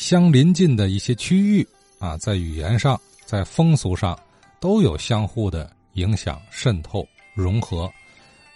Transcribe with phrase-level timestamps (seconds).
[0.00, 4.18] 相邻近的一些区域啊，在语言上、在风俗上
[4.58, 7.88] 都有相互的影响、渗透、融合。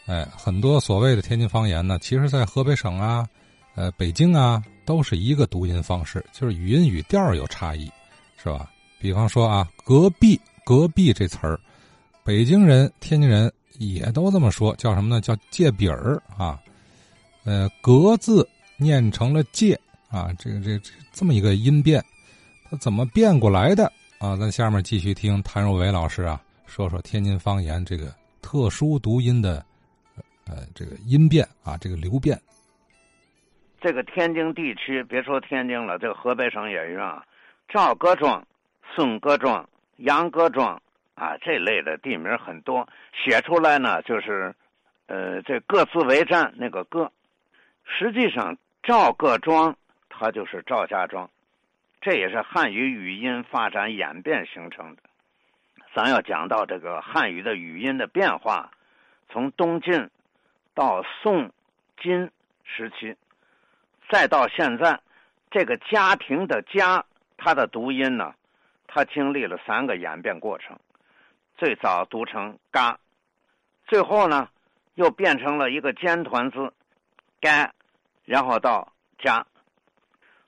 [0.06, 3.28] 哎，很多所谓的天津方言呢，其实在河北省啊、
[3.74, 7.90] 呃北京啊，都是一个读音方式，就是语音语调有差异，
[8.42, 8.70] 是吧？
[8.98, 11.60] 比方说啊，隔壁、隔壁这词儿，
[12.24, 15.20] 北京人、天津人也都这么说，叫什么呢？
[15.20, 16.58] 叫借饼儿啊。
[17.44, 18.48] 呃，隔字
[18.78, 19.78] 念成了借
[20.14, 22.00] 啊，这个这这这么一个音变，
[22.70, 23.84] 它怎么变过来的
[24.20, 24.36] 啊？
[24.36, 29.64] 咱下面继续听谭若伟老师啊，说说天津方言这个特殊读音的。
[30.46, 32.38] 呃，这个音变啊，这个流变，
[33.80, 37.24] 这个天津地区，别说天津了，这个河北省也一样，
[37.66, 38.46] 赵各庄、
[38.94, 40.78] 孙各庄、杨各庄
[41.14, 44.54] 啊，这类的地名很多，写出来呢就是，
[45.06, 47.10] 呃，这各自为战那个各，
[47.86, 49.74] 实际上赵各庄
[50.24, 51.28] 它就是赵家庄，
[52.00, 55.02] 这也是汉语语音发展演变形成的。
[55.94, 58.70] 咱要讲到这个汉语的语音的变化，
[59.28, 60.08] 从东晋。
[60.72, 61.52] 到宋、
[62.02, 62.32] 金
[62.64, 63.14] 时期，
[64.10, 64.98] 再到现在，
[65.52, 67.04] 这个家庭的“家”，
[67.38, 68.34] 它的读音呢，
[68.88, 70.76] 它经历了三个演变过程。
[71.58, 72.98] 最早读成“嘎”，
[73.86, 74.48] 最后呢，
[74.94, 76.72] 又变成了一个尖团字
[77.40, 77.70] “该”，
[78.24, 78.92] 然后到
[79.22, 79.46] “家”。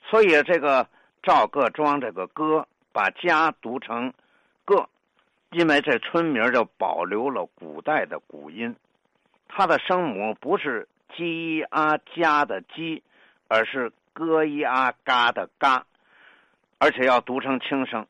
[0.09, 0.87] 所以这个
[1.23, 4.13] 赵各庄这个“歌”，把“家”读成
[4.65, 4.89] “个”，
[5.51, 8.75] 因为这村名就保留了古代的古音。
[9.49, 13.03] 它的声母不是“鸡啊家”的“鸡”，
[13.49, 15.85] 而是“咯一啊嘎”的“嘎”，
[16.79, 18.07] 而且要读成轻声，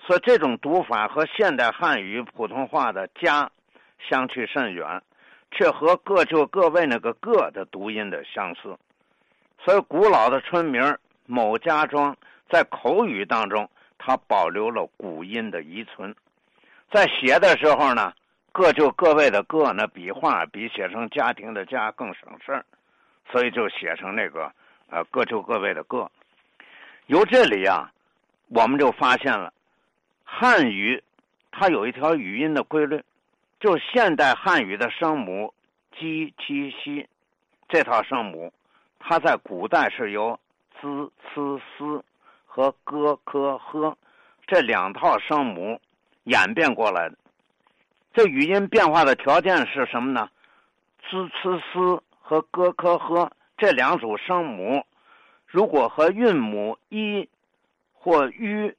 [0.00, 3.50] 所以这种读法和现代汉语普通话的“家”
[4.08, 5.02] 相去甚远，
[5.50, 8.78] 却和各就各位那个“个”的读音的相似。
[9.64, 10.96] 所以，古老的村名
[11.28, 12.16] 某家庄
[12.50, 16.12] 在口语当中，它保留了古音的遗存，
[16.90, 18.12] 在写的时候呢。
[18.50, 22.64] 各就各位的各那，笔画比写成家庭的家更省事儿，
[23.30, 24.50] 所以就写成那个
[24.90, 26.10] 呃各就各位的各。
[27.06, 27.92] 由这里啊，
[28.48, 29.52] 我们就发现了
[30.24, 31.00] 汉语
[31.52, 33.00] 它有一条语音的规律，
[33.60, 35.54] 就现代汉语的声母
[35.92, 37.06] j、q、x
[37.68, 38.52] 这套声母，
[38.98, 40.40] 它在古代是由
[40.80, 42.04] z、c、s
[42.46, 43.96] 和 g、k、h
[44.46, 45.80] 这两套声母
[46.24, 47.16] 演变过来的。
[48.12, 50.28] 这语音变化的条件是什么呢
[51.10, 54.84] ？z、c、s 和 g、k、h 这两组声母，
[55.46, 57.28] 如果和韵母一
[57.92, 58.72] 或 u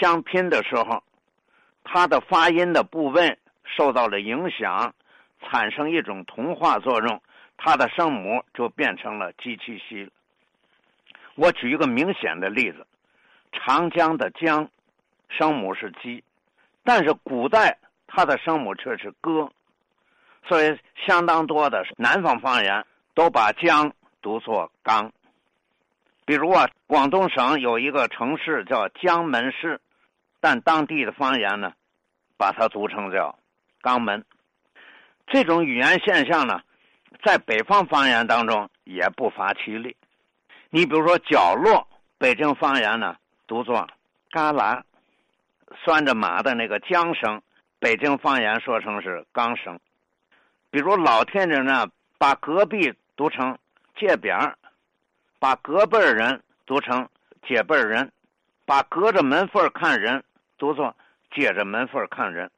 [0.00, 1.02] 相拼的时候，
[1.84, 4.94] 它的发音的部位受到了影响，
[5.42, 7.22] 产生一种同化作用，
[7.56, 10.10] 它的声母就变成了 j、q、西了。
[11.38, 12.84] 我举一个明显的例子：
[13.52, 14.68] 长江的江，
[15.28, 16.22] 声母是 j，
[16.84, 17.78] 但是古代。
[18.10, 19.52] 它的声母却是“歌”，
[20.48, 25.12] 所以相当多的南方方言都把“江”读作“刚”。
[26.24, 29.78] 比如啊，广东省有一个城市叫江门市，
[30.40, 31.74] 但当地的方言呢，
[32.38, 33.38] 把它读成叫
[33.82, 34.24] “肛门”。
[35.28, 36.62] 这种语言现象呢，
[37.22, 39.94] 在北方方言当中也不乏其例。
[40.70, 41.86] 你比如说“角落”，
[42.18, 43.88] 北京方言呢读作
[44.30, 44.82] “旮旯”，
[45.84, 47.40] 拴着马的那个缰绳。
[47.78, 49.78] 北京方言说成是钢绳，
[50.70, 53.56] 比如老天津呢，把隔壁读成
[53.96, 54.56] 借边
[55.38, 57.08] 把隔辈人读成
[57.46, 58.10] 借辈人，
[58.66, 60.24] 把隔着门缝看人
[60.58, 60.94] 读作
[61.32, 62.50] 接着门缝看人。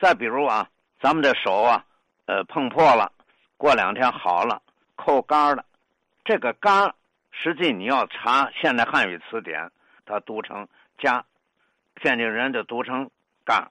[0.00, 0.70] 再比如啊，
[1.00, 1.84] 咱们的手啊，
[2.26, 3.10] 呃，碰破了，
[3.56, 4.62] 过两天好了，
[4.94, 5.64] 扣杆了。
[6.24, 6.94] 这个杆，
[7.30, 9.70] 实际你要查现代汉语词典，
[10.04, 10.68] 它读成
[10.98, 11.24] 加，
[11.94, 13.10] 天津人就读成
[13.44, 13.70] 嘎。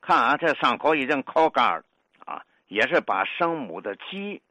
[0.00, 1.84] 看啊，这上口已经烤干了
[2.24, 4.42] 啊，也是把声母的“鸡”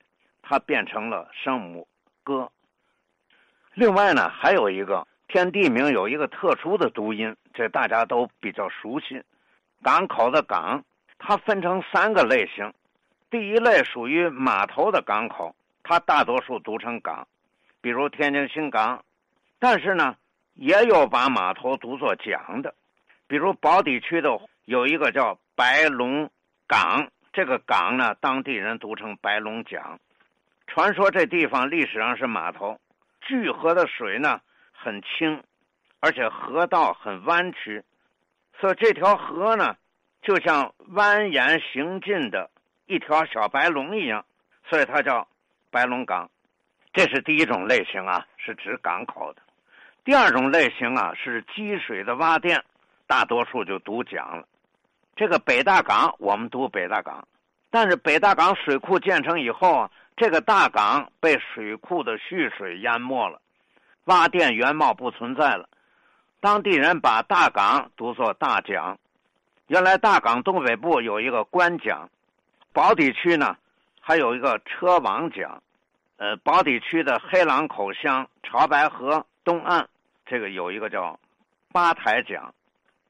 [0.42, 1.88] 它变成了声母
[2.24, 2.52] “哥”。
[3.74, 9.24] 另外呢，还有一个天地名有一个特殊的读音，这大家都比较熟悉。
[9.82, 10.84] 港口的“港”，
[11.20, 12.74] 它分成三个类型。
[13.30, 17.28] 第一类属于码头的港口，它大多数读成“港”，
[17.82, 19.04] 比如天津新港。
[19.60, 20.16] 但是呢，
[20.54, 22.74] 也有把码头读作“讲”的，
[23.28, 24.30] 比如宝坻区的。
[24.66, 26.30] 有一个叫白龙
[26.68, 30.00] 港，这个港呢，当地人读成白龙江。
[30.68, 32.80] 传说这地方历史上是码头，
[33.20, 34.40] 巨河的水呢
[34.72, 35.44] 很清，
[36.00, 37.84] 而且河道很弯曲，
[38.60, 39.76] 所以这条河呢
[40.22, 42.50] 就像蜿蜒行进的
[42.86, 44.24] 一条小白龙一样，
[44.70, 45.28] 所以它叫
[45.72, 46.30] 白龙港。
[46.94, 49.42] 这是第一种类型啊，是指港口的。
[50.04, 52.64] 第二种类型啊是积水的洼店，
[53.08, 54.46] 大多数就读讲了。
[55.16, 57.28] 这个北大港我们读北大港，
[57.70, 63.40] 但是北大港水库建成以后啊，这个大港被水库的蓄水淹没了，
[64.06, 65.70] 洼店原貌不存在了。
[66.40, 68.98] 当地人把大港读作大讲。
[69.68, 72.10] 原来大港东北部有一个官讲，
[72.74, 73.56] 宝坻区呢
[74.02, 75.62] 还有一个车王讲，
[76.22, 79.88] 呃，宝坻区的黑狼口乡潮白河东岸，
[80.24, 81.20] 这个有一个叫
[81.74, 82.54] 八台讲。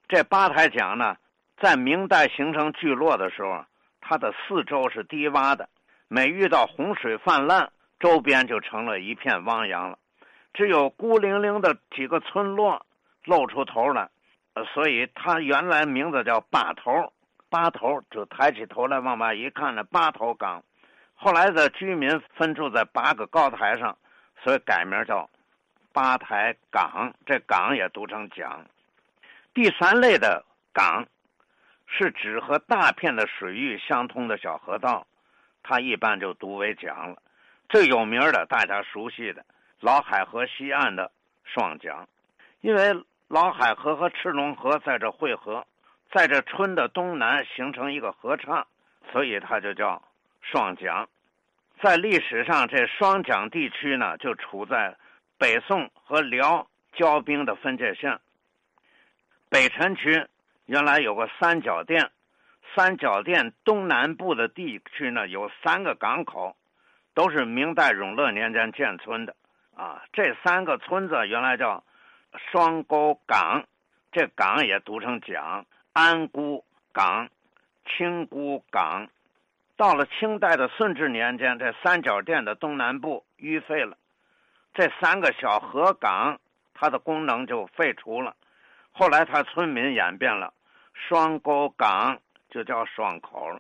[0.08, 1.18] 这八台讲呢，
[1.58, 3.66] 在明代形成聚落的时候，
[4.00, 5.68] 它的四周是低洼的，
[6.08, 7.70] 每遇到洪水泛滥，
[8.00, 9.98] 周边就成了一片汪洋了，
[10.54, 12.86] 只有孤零零的几个村落
[13.26, 14.10] 露出头来。
[14.54, 17.12] 呃，所以它原来名字叫八头，
[17.50, 20.64] 八头就抬起头来往外一看，那八头岗。
[21.24, 23.96] 后来的居民分住在八个高台上，
[24.44, 25.30] 所以改名叫
[25.94, 27.14] 八台岗。
[27.28, 28.66] 这岗也读成讲。
[29.54, 31.06] 第三类的岗，
[31.86, 35.06] 是指和大片的水域相通的小河道，
[35.62, 37.22] 它一般就读为讲了。
[37.70, 39.46] 最有名的，大家熟悉的
[39.80, 41.12] 老海河西岸的
[41.46, 42.08] 双江，
[42.62, 43.04] 因为。
[43.28, 45.66] 老海河和赤龙河在这汇合，
[46.12, 48.68] 在这村的东南形成一个河岔，
[49.10, 50.04] 所以它就叫
[50.42, 51.08] 双江。
[51.82, 54.96] 在历史上，这双江地区呢，就处在
[55.38, 58.20] 北宋和辽交兵的分界线。
[59.50, 60.26] 北辰区
[60.66, 62.12] 原来有个三角店，
[62.76, 66.56] 三角店东南部的地区呢，有三个港口，
[67.14, 69.36] 都是明代永乐年间建村的。
[69.76, 71.84] 啊，这三个村子原来叫。
[72.50, 73.66] 双沟港，
[74.14, 75.66] 这港也读成讲。
[75.92, 76.64] 安姑
[76.94, 77.28] 港、
[77.86, 79.10] 清姑港，
[79.82, 83.98] 到了清代的顺治年间，这三角店的东南部淤废了，
[84.76, 86.40] 这三个小河港，
[86.76, 88.36] 它的功能就废除了。
[88.92, 90.54] 后来，他村民演变了，
[90.94, 92.20] 双沟港
[92.52, 93.60] 就叫双口了，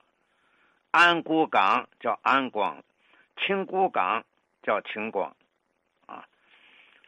[0.91, 2.83] 安姑港叫安广，
[3.37, 4.23] 清姑港
[4.61, 5.35] 叫清光，
[6.05, 6.23] 啊，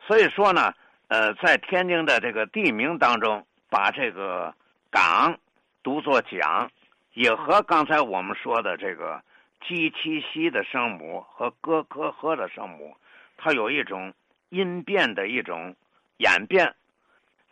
[0.07, 0.73] 所以说呢。
[1.09, 4.55] 呃，在天津的这个地名当中，把这个
[4.89, 5.37] “港”
[5.83, 6.71] 读作“讲”，
[7.13, 9.23] 也和刚才我们说的这个
[9.65, 12.95] “鸡七西”的声母和“哥科呵”的声母，
[13.37, 14.13] 它有一种
[14.49, 15.75] 音变的一种
[16.17, 16.73] 演变。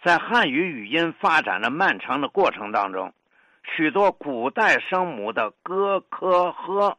[0.04, 3.14] 在汉语语音发展的漫长的过程当中，
[3.76, 6.98] 许多古代声母的“哥科呵”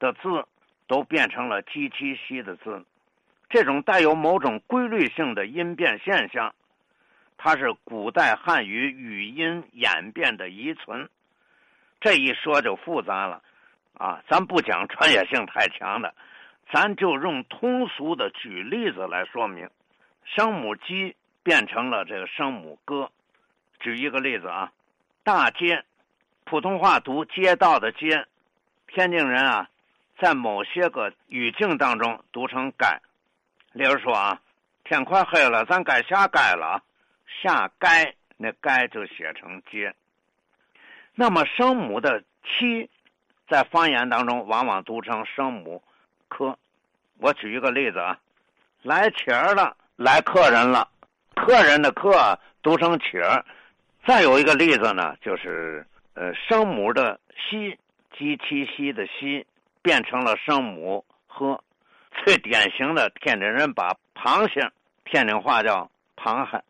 [0.00, 0.46] 的字
[0.88, 2.84] 都变成了“鸡七西”的字。
[3.48, 6.52] 这种带有某种规律性的音变现象，
[7.38, 11.08] 它是古代汉语语音演变的遗存。
[12.04, 13.40] 这一说就复杂了，
[13.94, 16.14] 啊，咱不讲专业性太强的，
[16.70, 19.70] 咱就用通俗的举例子来说明。
[20.26, 23.10] 声母“鸡”变成了这个声母“哥”。
[23.80, 24.70] 举一个例子啊，
[25.22, 25.82] 大街，
[26.44, 28.26] 普通话读“街道”的“街”，
[28.86, 29.70] 天津人啊，
[30.18, 33.00] 在某些个语境当中读成“改”。
[33.72, 34.42] 例如说啊，
[34.84, 36.82] 天快黑了，咱该下街了啊。
[37.42, 39.94] 下街那街就写成街。
[41.14, 42.90] 那么声母的七，
[43.48, 45.82] 在方言当中往往读成声母
[46.28, 46.58] 科。
[47.18, 48.18] 我举一个例子啊，
[48.82, 50.88] 来钱儿了，来客人了，
[51.34, 53.22] 客人的客读成钱。
[54.04, 57.78] 再有一个例子呢，就是呃声母的西，
[58.18, 59.46] 鸡七西的西
[59.82, 61.62] 变成了声母呵。
[62.24, 64.70] 最典型的天津人把螃蟹，
[65.04, 66.62] 天津话叫螃蟹。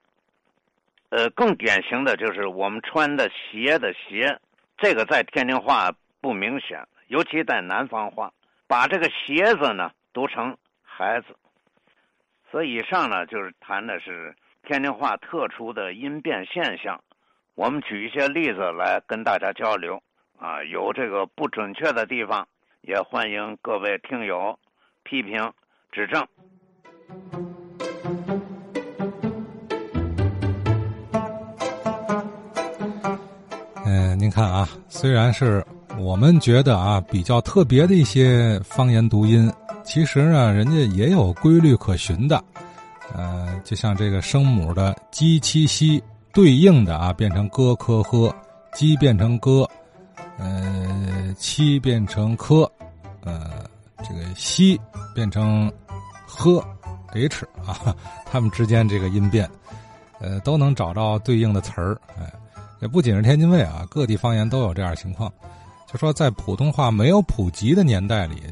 [1.14, 4.37] 呃，更典型的就是我们穿的鞋的鞋，
[4.76, 8.33] 这个在天津话不明显，尤其在南方话，
[8.66, 11.37] 把这个鞋子呢读成孩子。
[12.50, 17.00] 所以以上呢就是谈的是天津话特殊的音变现象。
[17.54, 20.02] 我们举一些例子来跟大家交流
[20.37, 22.49] 啊，有这个不准确的地方，
[22.80, 24.59] 也欢迎各位听友。
[25.04, 25.52] 批评
[25.92, 26.26] 指正。
[34.25, 35.62] 您看啊，虽然是
[35.99, 39.52] 我们觉得啊比较特别的一些方言读音，
[39.85, 42.43] 其实呢，人家也有规律可循的。
[43.14, 46.02] 呃，就像这个声母的“鸡”“七”“西”
[46.33, 48.35] 对应的啊，变成“哥”“科”“呵
[48.73, 49.69] ”，“鸡”变成“g，”，
[50.38, 52.64] 呃，“七”变成“k，”，
[53.25, 53.50] 呃。
[54.07, 54.78] 这个西
[55.14, 55.71] 变成
[56.26, 56.62] 呵
[57.09, 57.95] h 啊，
[58.31, 59.49] 他们之间这个音变，
[60.19, 61.99] 呃，都能找到对应的词儿。
[62.19, 62.31] 哎，
[62.85, 65.33] 也不仅是天津卫啊，各地方言都有这样情况。
[65.91, 68.43] 就说在普通话没有普及的年代里，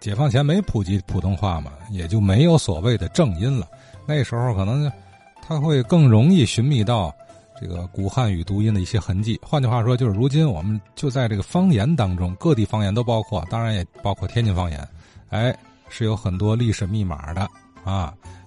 [0.00, 3.68] 解放前没普及普通话嘛，也就没有所谓的正音了。
[4.06, 4.90] 那时候可能
[5.46, 7.14] 它会更容易寻觅到
[7.60, 9.38] 这个古汉语读音的一些痕迹。
[9.42, 14.88] 换句话说，就是如今我们就在这个方言当中，各地方言都包括，当然也包括天津方言。
[15.28, 15.54] 哎，
[15.90, 17.46] 是有很多历史密码的
[17.84, 18.14] 啊。